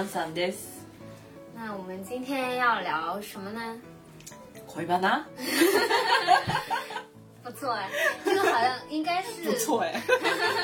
[0.00, 0.86] ンさんです。
[1.54, 3.76] 那我们今天要聊什么呢？
[4.74, 5.24] 恋バナ？
[7.42, 7.90] 不错哎，
[8.24, 10.02] 这个好像应该是不错哎。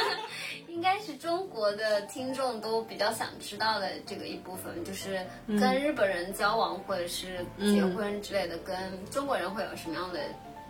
[0.68, 8.75] 应该是中国的听众都比较想知道的这个一部分，就是跟日本人交往或者是结婚之类的，跟
[9.11, 10.21] 中国人会有什么样的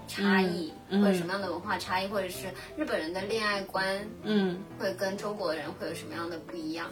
[0.08, 6.90] 差异，嗯嗯或者什么样的文化差异，或者是日本人的恋爱观うん会跟中国人会有什么样的不一样？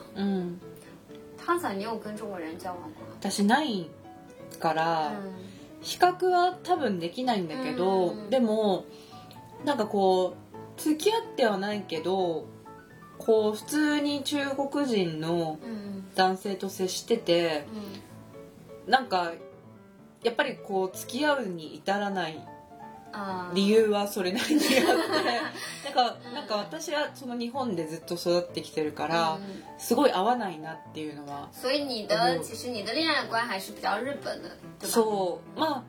[1.45, 1.59] うん。
[1.59, 2.76] 汤嫂，你有跟中国人交往？
[3.20, 3.90] 私ない
[4.59, 5.34] から嗯
[5.81, 8.85] 比較は多分できないんだけど、うんでも
[9.63, 10.35] なんかこ
[10.77, 12.45] う付き合ってはないけど
[13.18, 17.68] こう普通に中国人の嗯男性と接してて
[18.87, 19.32] 嗯なんか
[20.24, 22.41] やっぱりこう付き合うに至らない啊，
[23.54, 24.82] 理由はそれなりにあって。
[25.85, 31.49] なんかうんなんか私はその日本でずっと育ってきてるから嗯すごい合わないなっていうのは。
[31.54, 34.49] 所以你的嗯其实你的恋爱观还是比较日本的，
[34.80, 34.93] 对吧？
[34.93, 35.60] そう。
[35.60, 35.84] まあ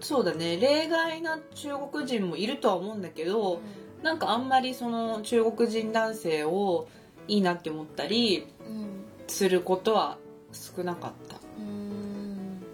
[0.00, 0.56] そうだね。
[0.56, 3.60] 例外な中国人もいるとは思うんだけど
[4.02, 6.88] なんかあんまりその中国人男性を
[7.28, 10.16] いいなって思ったり嗯することは
[10.52, 11.36] 少なかった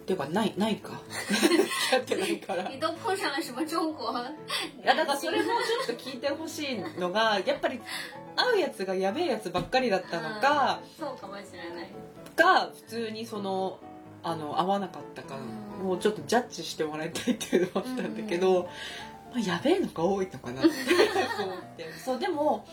[0.09, 0.91] っ嗯，ていうかないないか。
[1.29, 2.63] 付き合ってないから。
[2.69, 4.13] い你都碰上了什么中国？
[4.83, 5.45] やだからそれも
[5.85, 7.79] ちょっと聞いてほしいのがやっぱり
[8.35, 11.89] 会うやつがやべえやつばっかりだったのか、そうかもしれない。
[12.35, 13.79] が普通にその
[14.23, 15.37] あの合わなかったか、
[15.79, 15.85] うん。
[15.87, 18.63] もうちょっとジャッジしてもらいたいっていうのはあったんだけど、
[19.31, 20.69] まあ、やべえのが多いのかなって
[21.43, 21.91] 思って。
[22.03, 22.65] そうでも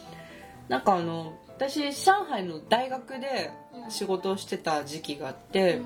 [0.69, 3.51] なんかあの私上海の大学で
[3.89, 5.81] 仕事をしてた時期があって、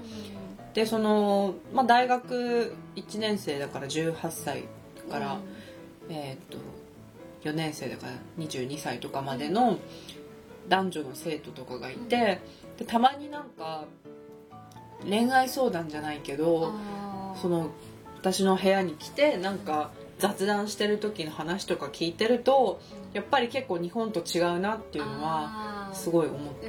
[0.75, 4.65] でその、まあ、大学1年生だから18歳
[5.11, 5.39] から、
[6.09, 6.59] えーっと
[7.43, 9.79] 4年生だから22歳とかまでの
[10.69, 12.41] 男女の生徒とかがいて、
[12.79, 13.85] でたまになんか
[15.03, 16.73] 恋愛相談じゃないけど、
[17.41, 17.71] その
[18.19, 22.81] 私の部屋に来てなんか雑談してる時の話とか聞いてると
[23.15, 26.69] やっぱり結構日本と違うなっていうのは啊すごい思った。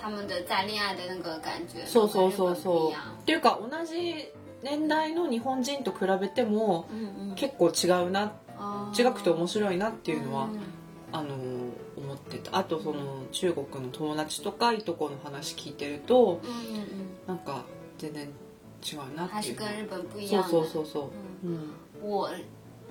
[0.00, 2.92] 他们的在恋爱的那个感觉，そうそうそうそう。
[2.92, 4.28] っていうか同じ
[4.62, 6.86] 年代の日本人と比べても
[7.36, 10.60] 結構違うな哦違くて面白いなっていうのは、嗯
[11.12, 11.34] あの
[11.96, 12.56] 思ってた。
[12.56, 16.40] あとその中国の友達とかいとこの話聞いてると
[17.26, 17.64] なんか
[17.98, 18.28] 全然
[18.80, 20.42] 違うなっていうそう。
[20.44, 21.10] そうそうそ
[21.44, 22.30] うん我，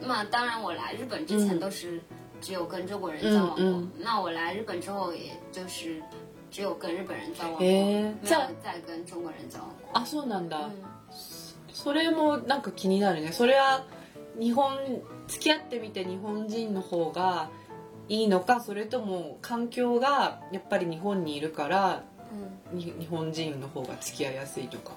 [0.02, 2.02] 那当然我来日本之前嗯都是
[2.42, 6.04] 只有跟中国人交往过，嗯那我来日本之后也就是
[6.52, 9.62] 只有跟日本人交往过，へー没有じゃあ再跟中国人交
[9.94, 10.72] 往そうなんだ、嗯
[11.72, 13.32] それもなんか気になるね。
[13.32, 13.86] それは
[14.38, 14.76] 日本
[15.28, 17.50] 付き合ってみて日本人の方が
[18.10, 22.04] いいのかそれとも環境がやっぱり日本にいるから
[22.74, 24.92] 日本人の方が付き合いやすいとか。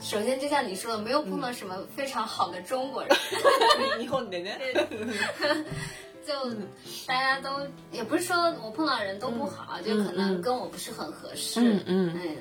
[0.00, 3.10] 首先就像你说的，没有碰到什么非常好的中国人，
[3.98, 4.56] 日本でね
[6.25, 6.33] 就
[7.07, 7.49] 大家都
[7.91, 11.59] 也不是说我碰到的人都不好，就可能跟我不是很合适。
[11.61, 12.37] 嗯嗯嗯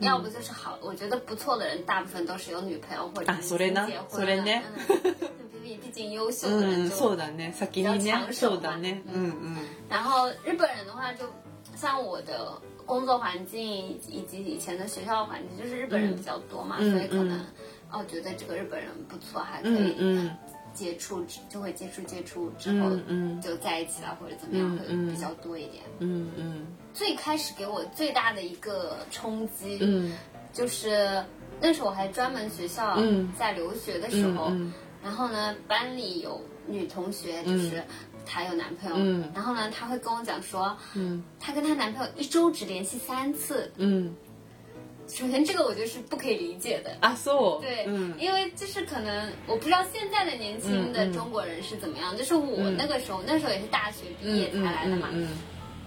[0.00, 5.14] 要不就是好，我觉得不错的人，大部分都是有女朋友或者是啊それな已经结婚それね嗯
[5.64, 9.56] 毕毕竟优秀的うん人就そうだね先にね比較搶手そうだねうんうん
[9.88, 11.24] 然后日本人的话，就
[11.74, 12.52] 像我的
[12.84, 13.62] 工作环境
[14.06, 17.46] 以及以前的学校环境，就是日本人比较多嘛，嗯所以可能嗯
[17.90, 20.30] 哦觉得这个日本人不错，还可うん以うん
[20.74, 25.82] 接触，就会接触接触之う后んうん就在一起了，或者怎么样嗯嗯会比较多一点。
[26.00, 30.12] うんうん最开始给我最大的一个冲击，うん
[30.52, 31.24] 就是
[31.60, 34.72] 那时候我还专门学校嗯在留学的时候，嗯
[35.02, 37.82] 然后呢，班里有女同学，就是
[38.26, 43.70] 她有男朋友，嗯然后呢，她会跟我讲说，うん她跟她男朋友一周只联系三次。
[43.78, 44.14] うん
[45.08, 46.90] 首先，这个我就是不可以理解的。
[47.00, 55.08] あそう对，うん因为就是可能我不知道现在的年轻的嗯嗯中国人是怎么样，就是我嗯那个时候，那时候也是大学毕业才来的嘛。
[55.12, 55.28] うん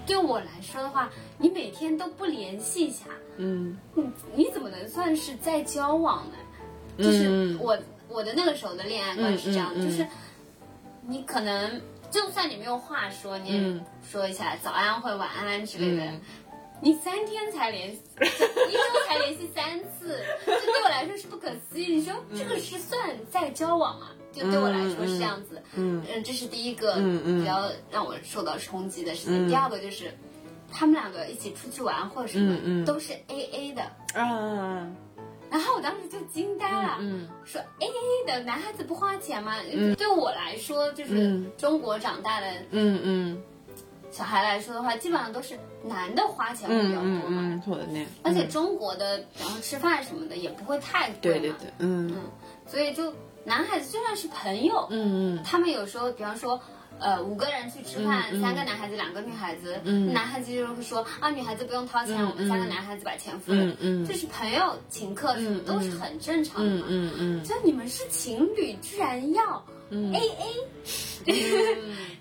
[0.07, 1.07] 对我来说的话，
[1.37, 3.05] 你每天都不联系一下，
[3.37, 4.03] うん你
[4.35, 7.03] 你怎么能算是在交往呢？
[7.03, 7.77] 就是嗯我
[8.07, 10.07] 我的那个时候的恋爱观是这样，嗯嗯嗯就是
[11.05, 11.79] 你可能
[12.09, 16.11] 就算你没有话说，你也嗯说一下早安或者晚安之类的。
[16.83, 21.95] 嗯你三天才联系，一周才联系三次，这对我来说是不可思议。
[21.95, 24.11] 你说这个是算在交往吗？
[24.31, 25.61] 就对我来说是这样子。
[25.75, 29.47] 嗯嗯，这是第一个嗯嗯比较让我受到冲击的事情。
[29.47, 30.17] 嗯第二个就是
[30.71, 33.81] 他们两个一起出去玩或者什么，嗯嗯都是 A A 的。
[34.13, 34.87] あ
[35.51, 39.55] 然后我当时就惊呆了，嗯说 A A 的男孩子不花钱吗？
[39.97, 43.43] 对我来说，就是嗯中国长大的，うんうん
[44.13, 47.41] 小孩来说的话，基本上都是男的花钱会比较嗯多嘛。
[47.43, 48.05] 嗯嗯，そうだね。
[48.23, 52.15] 而且中国的，然后吃饭什么的也不会太贵嘛，对对对，嗯嗯，
[52.67, 53.13] 所以就
[53.43, 56.59] 男孩子就算是朋友，嗯嗯他们有时候，比方说，
[56.99, 66.85] 呃，五个人去吃饭，嗯嗯三个男孩子，两个女孩子，嗯男孩子就是会说啊，女孩子不用掏钱，嗯我们三个男孩子把钱付了，嗯嗯就是朋友请客什么嗯都是很正常的嗯嘛。
[66.89, 71.33] 嗯嗯就你们是情侣，居然要嗯 A A，、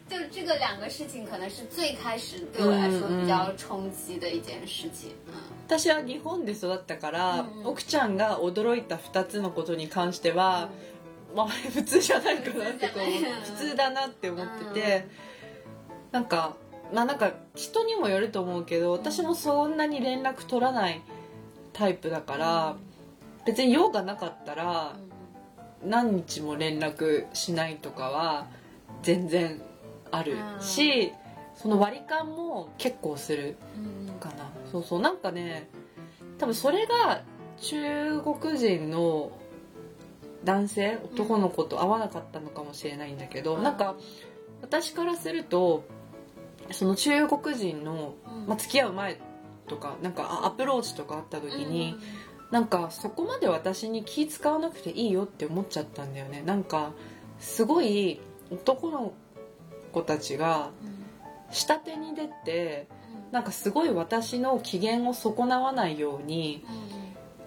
[0.09, 5.11] 就这个两个事情可能是最开始对我来说嗯嗯比较冲击的一件事情。
[5.27, 5.35] 嗯
[5.69, 10.71] 私は日本で育ったから、うん奥ちゃんが驚いた2つのことに関しては、
[11.36, 15.08] まあ普通じゃないかなってこう普通だなって思ってて、
[16.12, 16.56] なんか
[16.94, 21.02] まあなんか人にもよると思うけど私もそんなに連絡取らない
[21.74, 22.76] タイプだから、
[23.46, 24.96] 別に用がなかったら
[25.84, 28.48] 何日も連絡しないとかは
[29.02, 29.62] 全然
[30.12, 31.12] あるし、
[31.56, 33.58] その割り勘も結構する
[34.20, 34.52] かな。
[34.72, 35.68] そうそうなんかね
[36.38, 37.22] 多分それが
[37.60, 39.32] 中国人の
[40.44, 43.64] 男性男の子と合わなかったのかもしれないんだけど、うん。
[43.64, 43.96] なんか
[44.62, 45.84] 私からすると
[46.72, 49.20] その中国人の、嗯まあ、付き合う前
[49.68, 51.96] とかなんかあアプローチとかあった時に、
[52.52, 56.44] なんかそこまで私に気使わなくていいよって思っちゃったんだよね。
[56.46, 56.92] なんか
[57.40, 58.20] すごい
[58.52, 59.14] 男の
[59.92, 60.70] 子たちが
[61.52, 62.88] 下手に出て
[63.32, 66.64] なんかすごい私の機嫌を損なわないように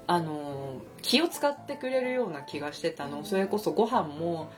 [0.07, 0.66] あの
[1.07, 3.25] 気を使ってくれるような気がしてたの。
[3.25, 4.51] それこそご飯も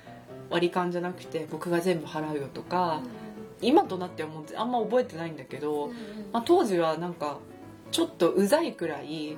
[0.49, 3.03] 割り勘じゃなくて僕が全部払うよとか
[3.61, 5.91] 今となってはもうあんま覚えてないんだけど、
[6.33, 7.39] まあ、当時はなんか
[7.91, 9.37] ちょっとうざいくらい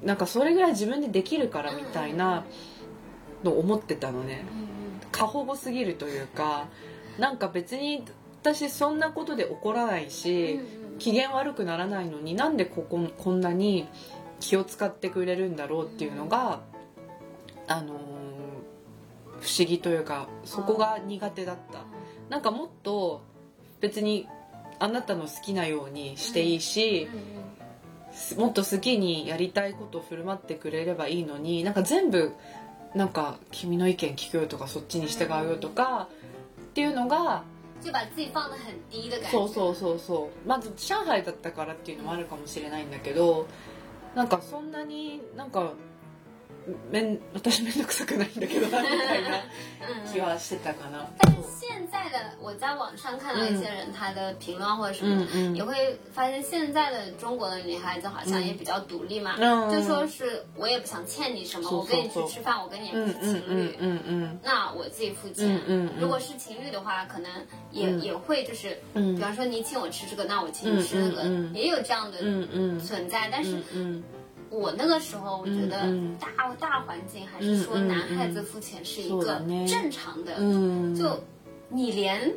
[0.00, 2.44] なんかそれぐらい自分でできるからみたいな
[3.42, 4.44] のを思ってたのね。
[5.10, 6.68] 過保護すぎるというか
[7.18, 8.04] なんか別に
[8.42, 10.60] 私そんなことで怒らないし、
[10.98, 13.88] 機嫌悪くならないのになんでこここんなに
[14.42, 16.60] 気を使ってくれるんだろうっていうのが、
[17.68, 18.02] あのー
[19.42, 21.84] 不思議というかそこが苦手だった
[22.30, 23.22] なんかもっと
[23.80, 24.28] 別に
[24.78, 27.08] あなたの好きなようにしていいし、
[28.36, 32.32] もっと好きにやりたいことを振る舞ってくれればいいのになんか全部
[32.94, 36.08] なんか君の意見聞くよとかそっちに従うよとか
[36.60, 37.42] っていうのが。
[39.28, 43.48] そうそうそうそうまず上海だったからっていうのもあるかもしれないんだけど
[44.14, 45.72] なんかそんなになんか
[46.91, 49.41] めん私めんどくさくないんだけどなみたいな
[50.11, 51.07] 気はしてたかな。
[51.17, 63.77] 但是现在的我在网上看到一些人他的评论或者什么的，嗯嗯也会发现现在的中国的女孩子好像也比较独立嘛，嗯就说是我也不想欠你什么，そう我跟你そう去吃饭，我跟你也不うん是情うん侣。
[63.79, 65.47] うんうん那我自己付钱。
[65.55, 67.31] 嗯嗯嗯如果是情侣的话，可能
[67.71, 73.29] 也、嗯也会就是，嗯比方说你请我吃这个，那我请你吃那个，嗯嗯嗯也有这样的うんうん存在。
[73.31, 74.03] 但是うん
[74.51, 80.37] 我那个时候，我觉得嗯嗯大、大环境还是说嗯嗯男孩子付钱是一个そうだね正常的。
[80.39, 81.19] うん就
[81.69, 82.33] 你连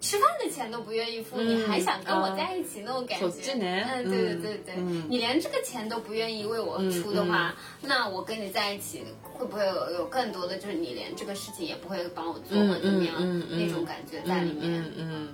[0.00, 3.26] 吃饭的钱都不愿意付，嗯你还想跟我在一起那种感觉？
[3.26, 14.62] そっちね嗯，对对对对，嗯你连这个钱都不愿意为我出的话，那我跟你在一起会不会有有更多的就是你连这个事情也不会帮我做或者怎么样、嗯嗯嗯那种感觉在里面？
[14.62, 15.28] うんうんうん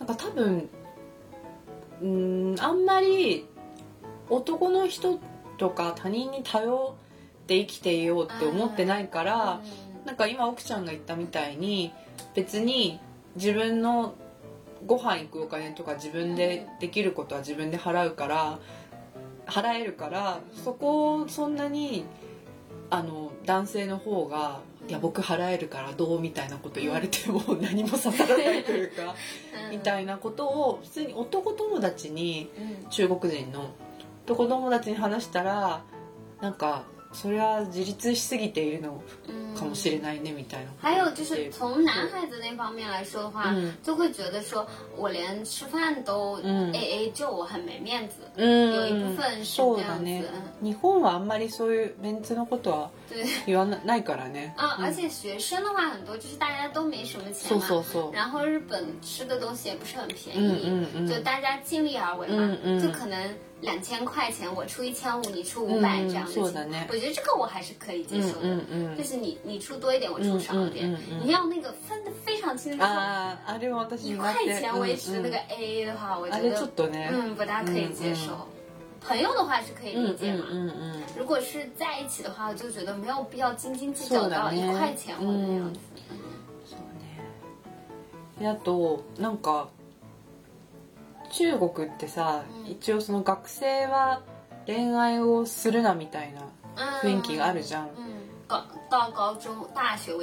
[0.00, 0.68] なんか多分
[2.00, 3.44] うんあんまり
[4.29, 5.19] 男の人
[5.57, 6.95] とか他人に頼
[7.43, 9.61] って生きていようって思ってないから
[10.05, 11.91] なんか今奥ちゃんが言ったみたいに
[12.33, 12.99] 別に
[13.35, 14.13] 自分の
[14.85, 18.59] ご飯行くお金とか自分でできることは自分で払うから
[19.45, 22.05] 払えるからそこをそんなに
[22.89, 29.15] あの男性の方が「いや僕払えるからどう?」みたいなこと言われても何も刺さらないというか
[29.69, 33.69] 嗯 みたいなことを普通に男友達に嗯中国人の
[34.25, 35.81] 男友達に話したら
[36.41, 38.99] なんかそれは自立しすぎているの
[39.29, 40.71] 嗯かもしれないねみたいな。
[40.81, 43.71] 还有就是从男孩子那方面来说的话，嗯。
[43.83, 44.65] 就会觉得说
[44.97, 46.73] 我连吃饭都嗯。
[46.73, 48.15] A A，、就我很没面子。
[48.35, 50.27] うん有一部分是这样子。
[50.63, 53.23] 日本はあんまりそういうメンツのことは对。
[53.45, 54.53] 言わなないからね。
[54.57, 58.11] 啊，而且学生的话很多就是大家都没什么钱嘛，そうそうそう。
[58.11, 63.15] 然后日本吃的东西也不是很便宜，就大家尽力而为嘛，就可能
[63.62, 68.42] 两千块钱我出一千五，你出五百、嗯这样的情况そうだね我觉得这个我还是可以接受的。
[68.42, 77.10] 嗯嗯就是你你出多一点，我出少一点，嗯嗯嗯嗯你要那个分的非常清楚，说あああれは私一になって块钱维持那个うん A A 的话，我うん觉得あれちょっとね。
[77.12, 78.46] 嗯不大可以接受。
[79.00, 85.80] 朋友的话是可以うん理解嘛，うんうんうん如果是在一起的话，我就觉得没有必要斤斤计较到一块钱或者那样子。
[86.64, 87.18] そうね
[88.40, 89.68] であとなんか
[91.33, 92.71] 中国ってさ、うん。
[92.71, 94.21] 一応その学生は
[94.65, 96.41] 恋愛をするなみたいな
[97.01, 97.89] 雰囲気があるじゃん。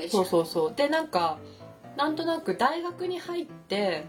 [0.09, 0.75] そうそうそう。
[0.75, 1.39] でなんか
[1.97, 4.05] なんとなく大学に入って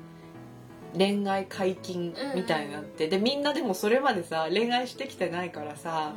[0.95, 6.13] 恋愛解禁みたいになって、でみんなでもそれまでさ恋愛してきてないからさ、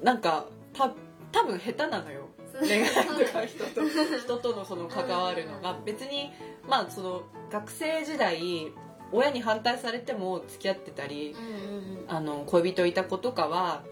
[0.00, 0.90] 嗯，なんかた
[1.32, 2.28] 多分下手なのよ。
[2.60, 3.82] 恋愛とか人と
[4.18, 5.78] 人とのその関わるのが。
[5.84, 6.32] 別に
[6.68, 8.72] まあその学生時代
[9.12, 13.82] 親に反対されても付き合ってたり嗯嗯あの恋人いた子とかは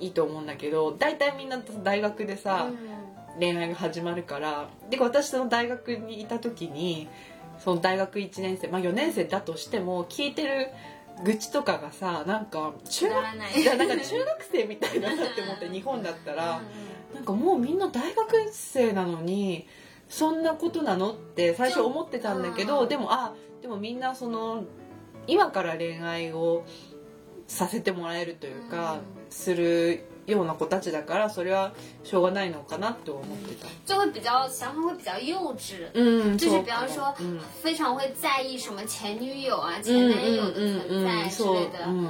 [0.00, 2.96] いいと思うんだけど大体みんな大学でさ、嗯
[3.38, 7.08] 恋愛が始まるからで私その大学にいた時に
[7.58, 10.68] その大学1年生まあ4年生だとしても聞いてる
[11.24, 16.60] 愚痴とかがさなんか中学なんか中学生みたいだなって思って日本だったら
[17.14, 19.66] なんかもうみんな大学生なのに
[20.08, 21.12] そんなことなの？
[21.12, 24.64] って最初思ってたんだけうんどでもあでもみんなその
[25.26, 26.64] 今から恋愛を
[27.46, 29.00] させてもらえるというかうん。
[29.28, 31.72] するような子たちだからそれは
[32.04, 33.66] しょうがないのかなと思ってた。
[33.84, 35.88] 就会比较想法会比较幼稚。
[35.94, 42.08] 嗯，就是比方说嗯，非常会在意什么前女友啊、前男友的存在之类的，嗯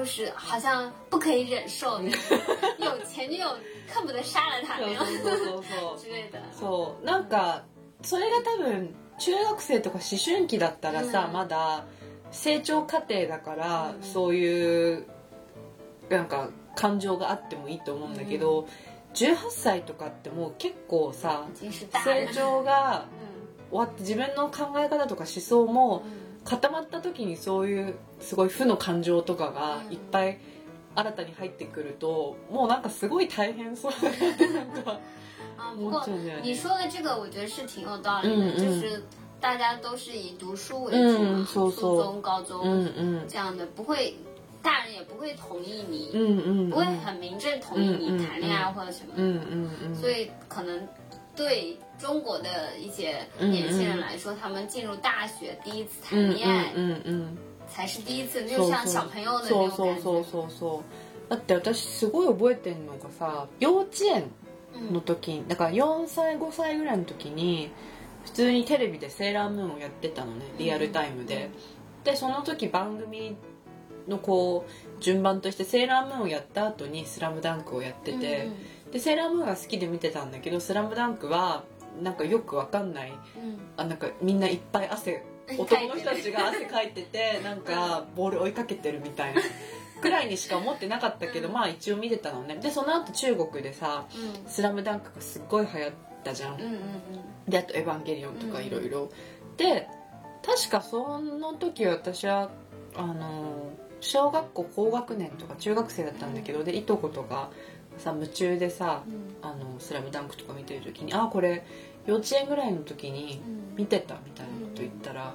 [0.00, 2.38] 就是好像不可以忍受那种，
[2.80, 3.46] 有前女友
[3.92, 5.96] 恨不得杀了他そう那样そうそうそう。
[6.00, 6.40] 之类的。
[6.58, 7.04] そう。
[7.04, 7.64] なんか
[8.02, 11.32] それが多分中学生とか思春期だったらさ、うん。
[11.34, 11.84] まだ
[12.30, 14.02] 成長過程だから、うん。
[14.02, 15.06] そういう
[16.08, 18.66] なんか感情があってもいいと思うんだけど、
[19.12, 22.32] 18歳とかってもう結構さ成人。
[22.34, 30.38] 長が嗯 終わって自分の考え方とか思想も嗯固まった時にそういうすごい負の感情とかがいっぱい
[30.96, 34.98] 新たに入ってくるともうなんかすごい大変そうだなってなんか
[35.56, 38.64] 啊，不过我觉得你说的这个，我觉得是挺有道理的，嗯嗯。
[38.64, 39.02] 就是
[39.40, 44.14] 大家都是以读书为主嘛，初说中、高中、うんうん这样的，不会，
[44.60, 50.88] 大人也不会同意你，うんうん不会很明正同意嗯嗯你谈恋爱或者什么，うんうんうん所以可能
[51.36, 60.24] 对中国的一些年轻人来说，他们进入大学第一次うん谈恋爱うんうん才是第一次，就像小朋友的那种感そうそう觉。
[60.24, 60.82] そうそう。
[61.30, 64.22] だって私すごい覚えてんのがさ幼稚園
[64.92, 67.70] の嗯時にだから4歳5歳ぐらいの時に
[68.24, 71.50] 普通にテレビでセーラームーンをやってたのねリアルタイムで、
[72.04, 73.36] でその時番組
[74.08, 78.48] のこう順番としてセーラームーンをやった後にスラムダンクをやってて、
[78.92, 81.64] でセーラームーンが好きで見てたんだけどスラムダンクは
[82.02, 83.12] なんかよくわかんない。
[83.36, 85.24] 嗯あなんかみんないっぱい汗
[85.58, 89.40] 男の人たちが汗かいてて なんかボール追いかけてるみたいな
[90.00, 92.56] くらいにしか思ってなかったけどまあ一応見てたのね。
[92.56, 95.92] でその後中国でさ嗯「スラムダンクがすっごい流行っ
[96.22, 98.66] たじゃん、嗯嗯であと「エヴァンゲリオン」とかうん。
[98.66, 99.10] いろいろ
[99.56, 99.88] で
[100.42, 102.50] 確かその時私は
[102.96, 103.70] あの
[104.00, 107.50] 小学校高学年とか中学生だったんだけどでいとことか
[108.00, 111.64] さ夢中でさ嗯「あのスラムダンクとか見てる時にあこれ
[112.06, 115.34] 幼稚園ぐらいの時に嗯見てたみたいなこと言ったら、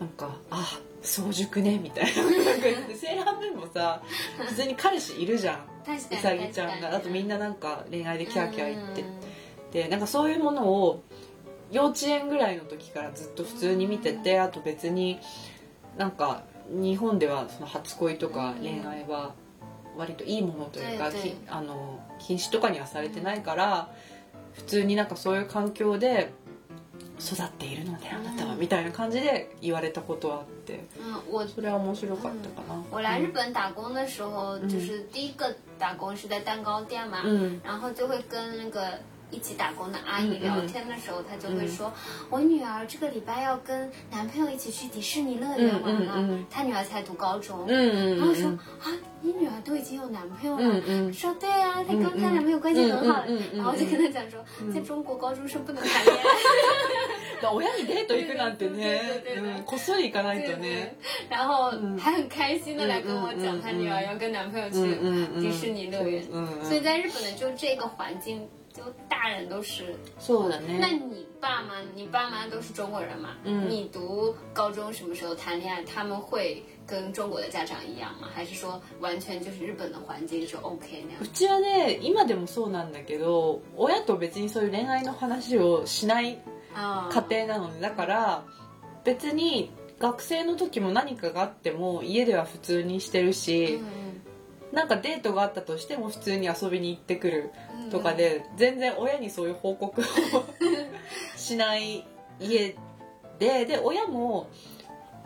[0.00, 4.02] なんか「あ早熟ね」みたいななんか言ってセーラームーンもさ
[4.38, 5.58] 普通に彼氏いるじゃん。
[5.86, 6.96] うさぎちゃんが。
[6.96, 9.36] あとみんななんか恋愛でキャーキャー言ってうん。
[9.70, 11.02] てなんかそういうものを
[11.70, 15.18] 幼稚園ぐらいの時からずっと普通に見ててあと別に
[15.96, 19.34] なんか日本ではその初恋とか恋愛は
[19.96, 23.90] 割といいものというか、きあの禁止とかにはされてないから
[24.54, 26.32] 普通になんかそういう環境で
[27.18, 32.82] 育っているのであなたはみたいな感じで言われたことはあって嗯，我それは面白かったかな。
[32.90, 38.98] 我来日本打工的时候，就是第一个打工是在蛋糕店嘛，嗯然后就会跟那个
[39.35, 41.91] 一起打工的阿姨嗯嗯聊天的时候，她就会说，
[42.29, 48.91] 我女儿这个礼拜要跟男朋友一起去迪士尼乐园玩了，嗯嗯嗯她女儿才读高中，嗯然后说、嗯啊，
[49.21, 56.23] 你女儿都已经有男朋友了，嗯嗯说对啊，她跟她男朋友关系很好，嗯嗯嗯嗯然后我就跟她讲说，在中国高中生不能谈恋爱。
[57.41, 60.95] 親にデート行くなんてね对对对对うんこっそり行かない对对とね。
[61.27, 66.23] 然后还很开心的来跟我嗯嗯嗯讲，她女儿要跟男朋友去嗯嗯嗯迪士尼乐园。
[66.31, 69.95] 嗯嗯所以在日本的就这个环境， 就大人都是。
[70.19, 71.01] そうだ那ね。
[71.09, 73.35] 你爸妈，你爸妈都是中国人嘛？
[73.43, 75.83] 嗯你读高中什么时候谈恋爱？
[75.83, 78.29] 他们会跟中国的家长一样吗？
[78.33, 81.27] 还是说完全就是日本的环境是 OK 那样う？
[81.33, 86.37] ちはね今でもそうなんだけど親と別にそういう恋愛の話をしない
[86.73, 88.43] 啊，家庭なのねだから
[89.03, 94.04] 別に学生の時も何かがあっても家では普通にしてるし嗯
[94.76, 97.50] なんかデートがあったとしても普通に遊びに行ってくる
[97.86, 100.04] 嗯とかで全然親にそういう報告を
[101.34, 102.06] しない
[102.38, 102.76] 家
[103.38, 104.48] でで親も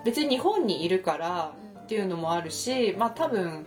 [0.05, 3.67] 別に日本にいるからっていうのもあるしまあ多分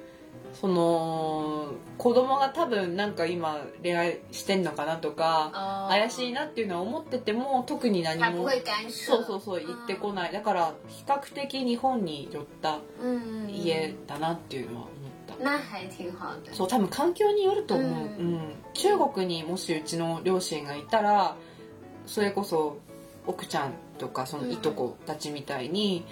[0.53, 8.47] その子供が多分なんか今恋愛してんのかなとか哦怪しいなっていうのは思ってても特に何も。
[8.89, 10.31] そうそうそう言ってこない。
[10.31, 15.02] だから比較的日本に寄った嗯，家だなっていうのは思。
[15.39, 16.53] 那还挺好的。
[16.53, 18.33] そう多分環境によると思う、ううん。
[18.35, 21.35] ん中国にもしうちの両親がいたら
[22.05, 22.77] それこそ
[23.25, 26.05] 奥ちゃんとかそのいとこたちみたいに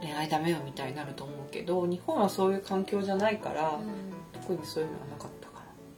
[0.00, 5.15] 恋愛ダメよみたいになると思うけど日本はそういう環境じゃないから、嗯，特にそういうのはな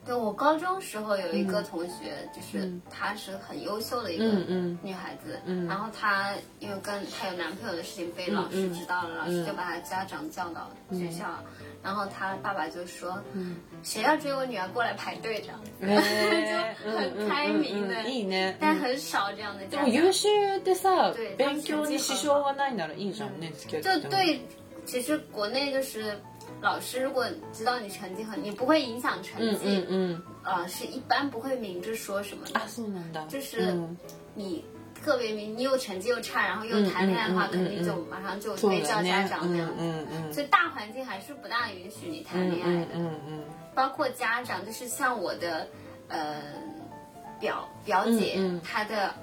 [0.07, 4.25] 对我高中时候有一个同学，就是嗯她是很优秀的一な。
[4.25, 11.23] 个うんうん女孩子，嗯然后她因为跟她有男朋友的事情被老师知道了，老师就把她家长叫到学校，
[11.81, 13.17] 然后她爸爸就说，
[13.81, 18.57] 谁要追我女儿过来排队这样子， へ就很开明的，うんうんうんいいね。
[18.59, 20.03] 但很少这样的でも家长。
[20.03, 24.39] 優秀でさ对勉強に支障がないならいいじゃんね付き合ってても就对，
[24.85, 26.19] 其实国内就是
[26.61, 32.63] 老师如果知道你成绩很，你不会影响成うん绩，うんうん呃，是一般不会明着说什么的あ。
[32.67, 33.97] そうなんだ就是うん
[34.35, 34.63] 你
[35.03, 39.67] 特别明，你又成绩又差，然后又谈恋愛的話，嗯嗯嗯肯定就馬上就そう被叫だね家長那樣。
[39.77, 43.43] うんうんうん所以大環境還是不大允許你談うん戀愛的，うんうん
[43.75, 45.67] 包括家長，就是像我的
[46.07, 46.41] 呃
[47.39, 49.13] 表表姐，嗯嗯她的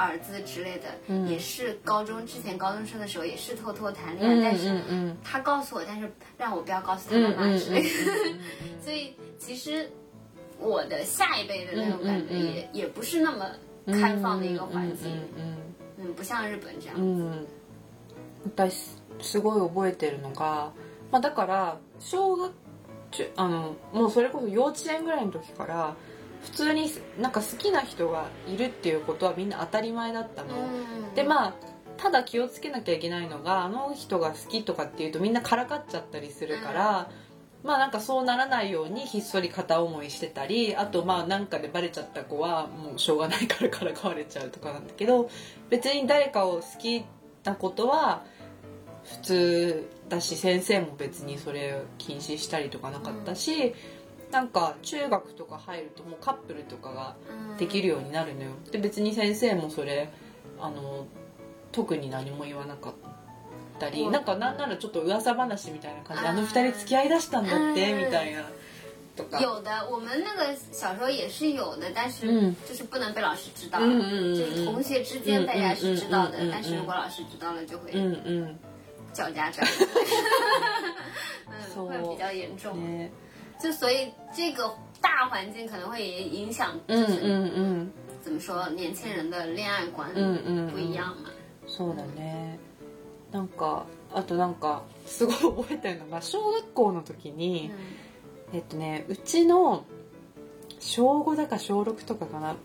[0.00, 7.88] 兒子之類的，也是高中之前高中生的時候也是偷偷談戀愛，うん但是うんうん他告訴我，但是讓我不要告訴他嗯媽媽之類的。
[8.30, 8.38] 嗯
[8.82, 9.86] 所以其實
[10.60, 13.50] 我的下一輩的那種感覺嗯嗯嗯也也不是那麼
[13.86, 15.12] 開放的一個環境。
[15.36, 15.56] うんうん
[15.98, 16.96] 嗯，不像日本这样。
[16.96, 17.46] うん
[18.44, 20.70] 私すごい覚えてるのが、
[21.10, 22.52] まあ、だから小学
[23.10, 25.96] 中あのもうそれこそ幼稚園ぐらいの時から
[26.43, 30.55] 普通になんか好きな人がいるっていうことはみんな当たり前だったの。
[30.55, 31.53] 嗯でまあ
[31.97, 37.11] ただ気をつけなきゃいけないのがあの人が好きとかっていうとみんなからかっちゃったりするから、
[37.63, 45.29] まあなんかそうならないようにひっそり片思いしてたりあとまあなんかでバレちゃった子はもうしょうがないからからかわれちゃうとかなんだけど
[45.69, 47.05] 別に誰かを好き
[47.43, 48.23] なことは
[49.03, 53.75] 普通だし先生も別にそれを禁止したりとかなかったし、
[54.31, 57.15] なんか中学とか入るともうカップルとかが
[57.57, 58.51] できるようになるのよ。
[58.71, 60.09] で別に先生もそれ
[60.59, 61.05] あの
[61.71, 62.93] 特に何も言わなかっ
[63.79, 64.11] たり、うん。
[64.11, 68.05] なんかなんならちょっと噂話みたいな感じであの二人付き合いだしたんだってうん。
[68.05, 68.43] みたいな
[69.15, 69.39] とか。
[69.41, 77.91] 有的，我们那个小时候也是有的，但是嗯就是不能被老师知道，嗯就是同学之间大家是知道的嗯但是如果老师知道了就会
[79.13, 79.67] 叫家长，
[81.75, 82.77] 嗯，会比较严重。
[82.79, 83.11] ね
[83.61, 87.91] 就所以这个大环境可能会也影响，就是うんうんうん
[88.23, 91.29] 怎么说年轻人的恋爱观うんうんうん不一样嘛。
[91.67, 92.57] そうだね
[93.31, 97.71] なんかあとなんかすごい覚えてるのが小学校の時に、
[98.51, 99.85] えっとねうちの
[100.79, 102.55] 小5だか小6とかかな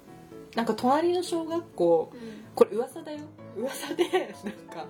[0.56, 2.12] なんか隣の小学校
[2.54, 3.18] これ噂だよ
[3.56, 4.86] 噂でなんか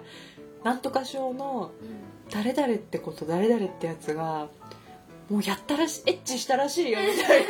[0.64, 1.72] なんとか小の
[2.30, 4.48] 誰々ってこと誰々ってやつが
[5.30, 7.44] もうやったらしエッチしたらしいよみたい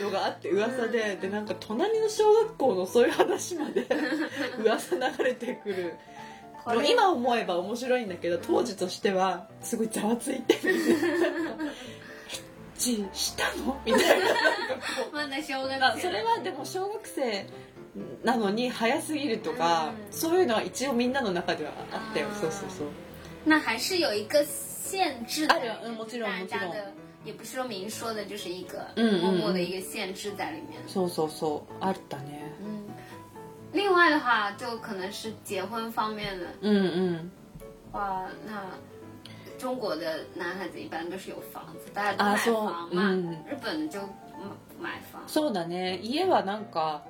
[0.00, 1.16] なのがあって噂で。
[1.20, 3.86] でなんか隣の小学校のそういう話まで
[4.64, 5.94] 噂流れてくる。
[6.86, 10.74] 今思えば面白いんだけど当時としてはすごいざわついてる。
[10.76, 11.72] エッ
[12.76, 14.26] チしたのみたいな。
[15.12, 17.46] まだ小学あ生それはでも小学生
[18.24, 20.12] なのに早すぎるとか、うん。
[20.12, 22.28] そういうのは一応みんなの中ではあったよ。
[22.40, 22.86] そうそうそう。
[23.44, 24.44] 那还是有一个
[24.89, 30.79] 限制的，啊对嗯もちろん大家もちろ的也不是说明说的，就是一个嗯嗯默默的一个限制在里面。
[30.87, 32.83] そうそうそうあったね嗯，
[33.73, 37.31] 另外的话，就可能是结婚方面的うんうん
[37.91, 38.63] 话，那
[39.57, 43.09] 中国的男孩子一般都是有房子，大家都买啊そう房嘛。
[43.11, 43.99] 嗯日本就
[44.79, 45.21] 买房。
[45.27, 47.01] そうだね家はなんか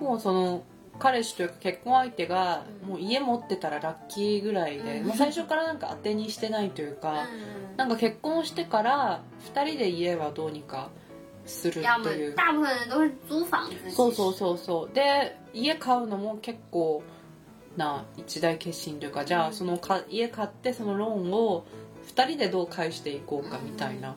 [0.00, 0.62] もうその
[0.99, 5.07] 彼氏というか結婚相手がもう家持ってたらラッキーぐらいで、うん。
[5.07, 7.27] もう最初からなんか当てにしてないというか、
[7.73, 9.21] 嗯，なんか結婚してから
[9.53, 10.89] 2人で家はどうにか
[11.45, 12.35] するという。
[12.35, 13.91] 大部分人都是租房子。
[13.91, 14.95] そうそうそうそう。
[14.95, 17.03] で家買うのも結構
[17.75, 21.65] な一大決心というかじゃあそのか家買ってそのローンを
[22.15, 24.15] 2人でどう返していこうかみたいな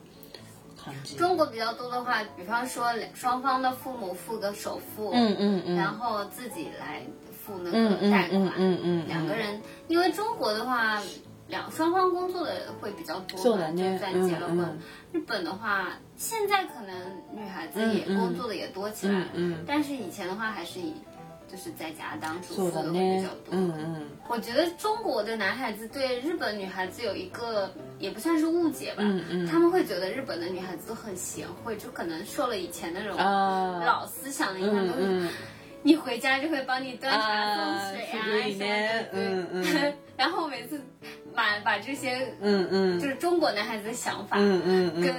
[0.86, 7.04] 感じ中国比较多的话，比方说双方的父母付个首付，うんうんうん然后自己来
[7.46, 8.32] 付那うんうん个贷款。
[8.32, 11.02] うんうんうん两个人，因为中国的话，
[11.48, 14.58] 两双方工作的会比较多嘛，そうだね就算结了婚。
[14.58, 14.80] うんうん
[15.14, 16.96] 日本的话，现在可能
[17.34, 20.96] 女孩子也嗯嗯工作的也多起来了，嗯嗯但是以前的话还是以
[21.52, 23.52] 就是在家当主そうだ妇的会比ね较多。
[23.52, 27.70] うんうん我觉得中国的男孩子对日本女孩子有一个
[28.00, 35.30] 也不算是误解吧，嗯嗯他们会觉得日本的女孩子都很贤惠，就可能受了以前那种あ老思想的影响，ーうん都是うん
[35.84, 40.80] 你回家就会帮你端茶啊送水啊，古いね什么的嗯对嗯 然后每次
[41.36, 45.14] 把把这些うんうん就是中国男孩子的想法うんうんうん跟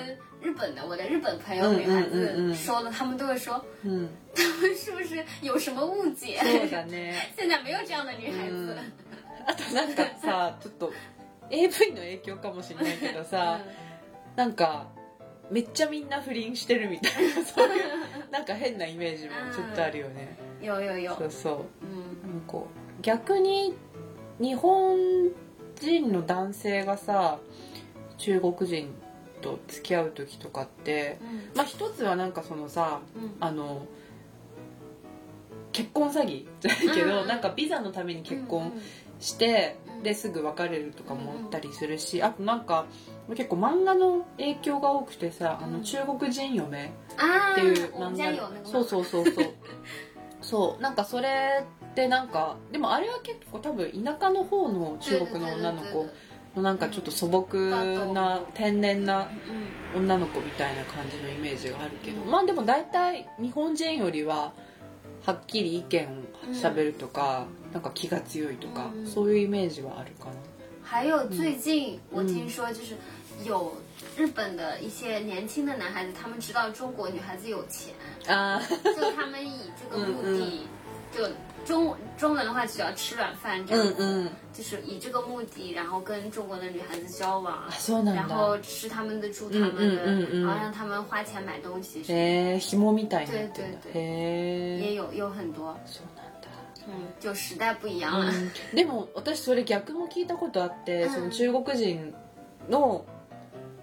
[0.48, 6.38] 日本的我的日本朋友嗯女孩嗯嗯嗯子说了，他们都会说うん他们是不是有什么误解？
[6.40, 7.14] そうだね。
[7.38, 8.76] 现在没有这样的女孩子。
[9.46, 10.92] あとなんかさちょっと
[11.50, 13.60] AV の影響かもしれないけどさ
[14.38, 14.88] なんか
[15.52, 20.36] めっちゃみんな不倫してるみたいなそういうなんか変なイメージもちょっとあるよね。
[20.62, 21.86] 有有有，そうそう。
[21.86, 22.60] 嗯なんか
[23.02, 23.74] 逆に
[24.40, 24.98] 日本
[25.80, 27.40] 人の男性がさ
[28.18, 28.94] 中国人
[29.48, 33.86] と付き合う時とかって嗯まあ一つはなんかそのさ嗯あの
[35.72, 38.82] 結婚詐欺じゃないけど、うんなんかビザのために結婚嗯
[39.20, 39.88] して、うん。
[40.04, 42.86] ですぐ別れるとかもあったりするし、あとなんか
[43.36, 49.46] 結構漫画の影響が多くてさ「あのうん中国人嫁」啊っていう漫画家有那个そうそうそうそう。
[50.40, 56.08] そうなんかそれってなんかでもあれは結構多分田舎の方の中国の女の子
[56.58, 57.48] のなんかちょっと素朴
[58.14, 59.30] な天然な
[59.94, 62.22] 嗯女の子みたいな感じのイメージがあるけど。
[62.26, 64.54] まあでも大体日本人よりは
[65.26, 66.08] はっきり意見
[66.52, 69.08] をしゃべるとか、なんか気が強いとか、うん。
[69.08, 70.28] そういうイメージはあるか
[70.84, 72.96] 还有最近我听说就是
[73.44, 73.74] 有
[74.16, 77.94] 日本的一些年轻的男孩子，他们知道中国女孩子有钱，
[78.26, 80.62] なあー就他们以这个目的，
[81.14, 81.24] 就
[81.67, 87.71] 中中文的话只要吃软饭这样子，うんうん就是以这个目的，然后跟中国的女孩子交往あ。
[87.71, 96.49] そうなん然だ后吃他们的住他们的，嗯嗯嗯嗯然后让他们花钱买东西，へえ紐みたいになってるんだ对对へえ也有有很多，そうなんだ
[96.89, 98.27] 嗯，就时代不一样了。
[98.27, 102.13] うんでも私それ逆も聞いたことあって、うんその中国人
[102.69, 103.05] の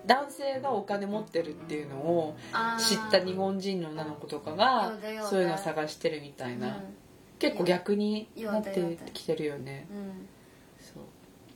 [0.06, 6.96] 男性がお金持ってるっていうのを啊知った日本人の女の子とかが有的有的そういうのを探してるみたいな、嗯
[7.39, 9.87] 結構逆に有なってきてるよね。
[9.91, 10.27] 嗯，
[10.79, 11.05] そう。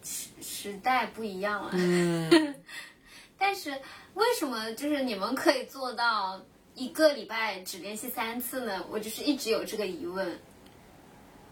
[0.03, 1.71] 时时代不一样了。
[1.73, 2.55] うん。
[3.39, 3.71] 但是
[4.15, 6.41] 为什么就是你们可以做到
[6.75, 8.85] 一个礼拜只联系三次呢？
[8.91, 10.27] 我就是一直有这个疑问。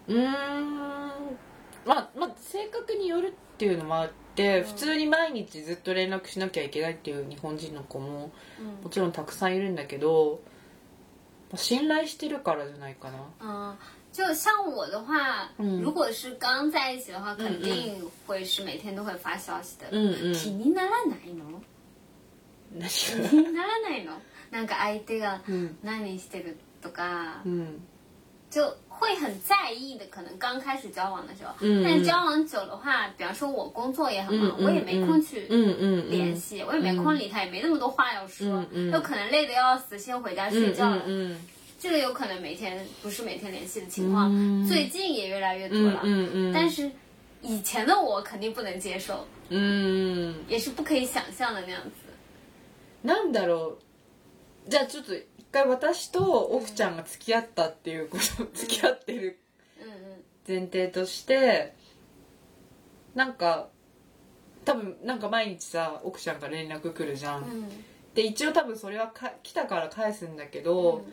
[0.09, 0.77] うーん
[1.85, 10.41] まあまあ性格によるっていうのもあって、普通に毎日ずっと連絡しなきゃいけないっていう日本人の子も嗯もちろんたくさんいるんだけど、
[11.51, 13.19] まあ信頼してるからじゃないかな。
[13.41, 13.79] 嗯，
[14.16, 17.96] 就像我的话，嗯如果是刚在一起的话，肯定
[18.28, 19.88] 会是每天都会发消息的。
[19.92, 21.62] うんうん気にならないの？
[22.78, 24.12] 何気がにならないの？
[24.52, 27.80] なんか相手がうん何してるとかう，ん
[28.52, 30.06] 就会很在意的。
[30.08, 41.04] 可能刚开始交往的时候，嗯但交往久的话，比方说我工作也很忙，嗯我也没空去うんうんうん联系，我也没空理他，也没那么多话要说，嗯嗯有可能累得要死，先回家睡うん觉了。
[41.08, 41.38] うん
[41.87, 44.67] 这个有可能每天不是每天联系的情况，嗯。
[44.67, 46.01] 最近也越来越多うん了。
[46.03, 46.91] うんうん但是
[47.43, 51.91] 以前的我肯定不能接受，うん也是不可以想象的那样子。
[53.07, 53.79] なんだろ
[54.67, 54.69] う。
[54.69, 59.39] じゃあちょっと一回私と奥ちゃんが付き合ったっていうこと付き合ってる
[59.81, 61.73] 嗯嗯前提として
[63.15, 63.69] なんか
[64.65, 67.69] 多分なんか毎日さ奥ちゃんが連絡来るじゃん、嗯
[68.17, 71.13] で一応多分それはか来たから返すんだけど、嗯，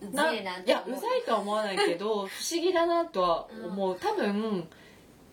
[0.00, 3.96] 自然いやうざいとは思わないけど 不思議だなとは思う。
[3.98, 4.68] 多分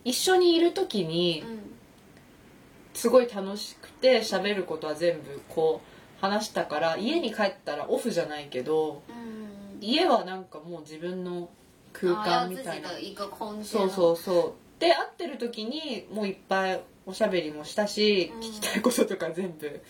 [0.04, 1.74] 一緒にいる時に嗯
[2.94, 11.48] すごい楽しくて喋ることは全部こう話したから家に帰ったらオフじゃないけど嗯，家はなんかもう自分の
[11.94, 12.90] 空間みたいな。
[13.64, 14.54] そうそうそう。
[14.80, 18.40] で会ってる時にもういっぱいおしゃべりもしたし、うん。
[18.42, 19.82] 聞きたいこととか全部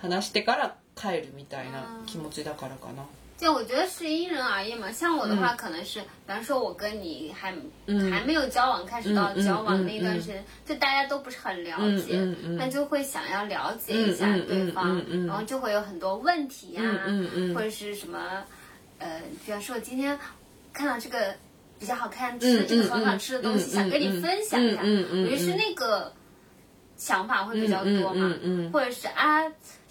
[0.00, 3.04] 話してから帰るみたいな気持ちだからかな
[3.36, 7.52] 就我觉得是因人而异嘛，像我的话，可能是，比方说，我跟你还、
[7.86, 8.12] 嗯。
[8.12, 12.16] 还没有交往，开始到交往嗯那段时间，就大家都不是很了解，
[12.56, 16.82] 那就会想要了解一下对方，然后就会有很多问题呀、
[17.54, 18.44] 或者是什么，
[18.98, 20.18] 呃，比方说我今天
[20.72, 21.34] 看到这个
[21.80, 26.12] 比较好看，吃的这个很好吃的东西，想跟你分享一下，嗯嗯嗯我觉得是那个
[26.96, 28.32] 想法会比较多嘛，
[28.72, 29.42] 或者是啊，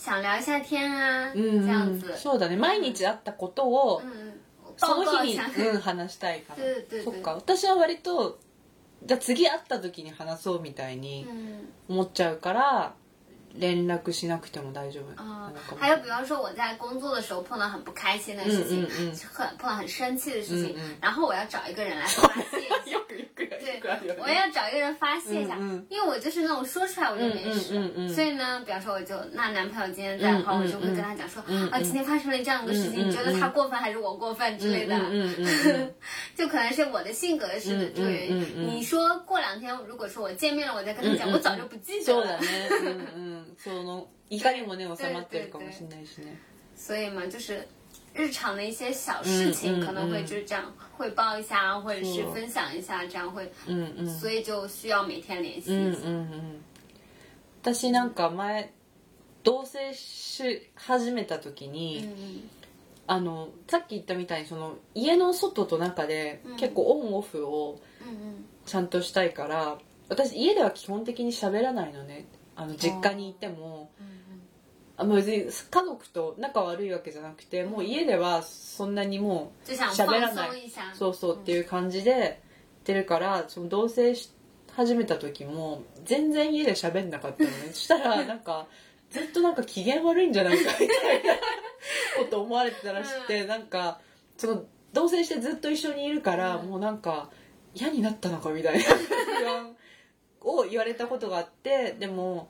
[0.03, 1.65] 想聊一下天啊，うん。
[1.65, 2.17] 这样子。
[2.17, 2.57] そうだね。
[2.57, 4.33] 毎日会ったことを嗯，
[4.75, 5.39] そ报の日に。
[5.39, 6.63] うん、話したいから。
[7.03, 7.35] そっか。
[7.35, 8.39] 私は割と
[9.05, 12.93] じゃあ次会った時に話そうみたいに嗯思っちゃうから
[13.57, 15.77] 連絡しなくても大丈夫啊なのかも。
[15.81, 22.97] 还有比方说我在工作的时候碰到很不开心的事情，嗯嗯嗯很碰到很生气的事情，然后我要找一个人来发泄一下。
[23.62, 35.94] よくよく对よくあるよ，我ね要找一个人发泄一下，嗯嗯因为我就是那种说出来我就没事，嗯嗯嗯嗯所以呢，比方说我就那男朋友今天在的话，嗯嗯我就会跟他讲说，嗯啊，今天发生了这样一个事情，嗯嗯你觉得他过分还是我过分之类的，嗯嗯嗯嗯
[36.34, 38.40] 就可能是我的性格是的嗯这个原因。
[38.40, 42.38] 嗯嗯嗯你说过两天如果说我见面了，我再跟他讲，嗯嗯我早就不记得了そうだ。
[42.40, 46.36] ねうんうんその怒りもね収まってるかもしれないしね
[46.76, 47.66] 所以嘛，就是
[48.13, 56.01] 日常的一些小事情，嗯嗯可能会嗯就是这样汇报一下，或者是是分享一下，这样会，うんうん所以就需要每天联系うん一下。
[56.07, 56.61] うんうん
[57.63, 58.71] 私なんか前
[59.43, 62.49] 同棲し始めた時に、嗯
[63.05, 66.55] あのさっき言ったみたいにその家の外と中でうん。
[66.57, 72.25] 結構オンオフを嗯ちゃんとしたいから私家では基本的に喋らないのね。
[72.55, 73.89] あの実家にいても。
[73.99, 74.22] 嗯
[75.03, 80.71] あの別に家族と仲悪いわけじゃなくてもう家ではそんなにもう喋らない。
[80.93, 82.31] そうそうっていう感じでやっ
[82.85, 84.31] てるからその同棲し
[84.71, 87.55] 始めた時も全然家で喋んなかったのね。
[87.73, 88.67] そしたらなんか
[89.11, 91.33] ずっとなんか機嫌悪いんじゃないかみたいな
[92.23, 93.99] こと思われてたらしくて、なんか
[94.37, 94.63] その
[94.93, 96.69] 同棲してずっと一緒にいるから、うん。
[96.69, 97.29] もうなんか
[97.75, 98.83] 嫌になったのかみたいな
[99.37, 99.75] 不安
[100.41, 102.49] を言われたことがあってでも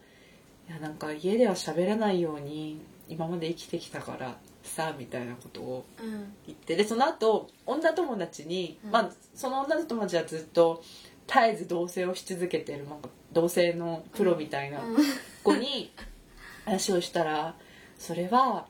[0.70, 8.92] いやなんか家では喋らないように今まで生きてきたからさみたいなことを嗯言ってでその後女友達に、うん。
[8.92, 10.84] まあその女友達はずっと
[11.28, 14.96] 絶えず同棲をし続けてる、まあ、同棲のプロみたいな嗯
[15.44, 15.92] 子に
[16.66, 17.56] 話をしたら
[17.98, 18.68] 「それは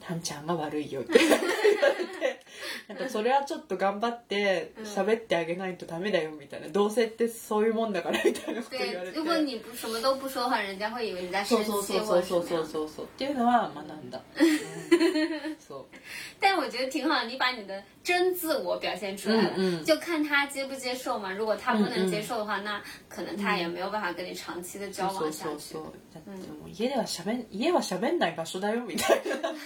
[0.00, 2.45] タンちゃんが悪いよ」って言われて
[2.88, 4.84] なんかそれはちょっと頑張ってうん。
[4.84, 6.68] 喋ってあげないとダメだよみたいな。
[6.68, 12.66] 同棲ってそういうもんだからみたいなこと言われ对，て如果你不什么都不说的话，人家会以为你在そうそうそう或そうそう。
[12.66, 13.04] そうそう。
[13.06, 15.56] っていうのは学んだ、うん。
[15.58, 15.95] そう
[16.39, 21.31] 但我觉得挺好，你把你的真自我表现出来了，嗯嗯就看他接不接受嘛。
[21.31, 25.83] 如果他不能接受的话，那可能他也没有办法跟你长期的交そう往下去そうそう。
[26.13, 29.59] だってもう家ではしゃべん家はしゃべんない場所だよみたいななんか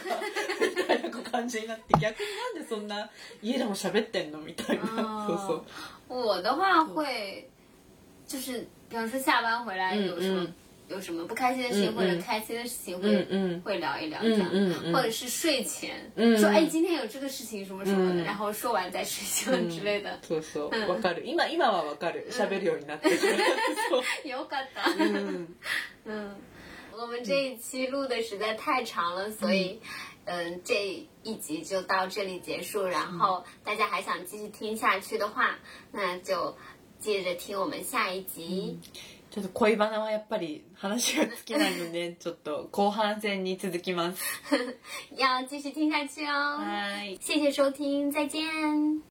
[0.59, 3.09] みたいな感じになって逆になんでそんな
[3.41, 5.63] 家でもしゃべってんのみたいな哦そう
[6.09, 7.47] そう我的话会，
[8.27, 10.53] 就是比方说下班回来嗯有什么、嗯
[10.89, 20.19] 有什么不开心的事情、嗯嗯或者开心的事情会、嗯嗯会聊一聊嗯这样，嗯嗯或者是睡前、嗯说哎今天有这个事情什么什么的，嗯然后说完再睡觉之类的。
[20.27, 23.17] そうそううんわかる今今はわかるしゃべるようになってる
[23.89, 24.93] そう有可能。
[24.97, 25.47] うん
[26.05, 26.35] 嗯，
[26.95, 29.79] 我们这一期录的实在太长了，所以，
[30.25, 32.85] 嗯、这一集就到这里结束。
[32.85, 35.57] 然后大家还想继续听下去的话，
[35.91, 36.55] 那就
[36.99, 38.79] 接着听我们下一集。
[39.30, 44.22] ちょっと恋バナはやっぱり話が尽きないので ちょっと後半戦に続きます
[45.16, 46.58] 要继续听下去哦。
[46.58, 49.09] はい谢谢收听，再见。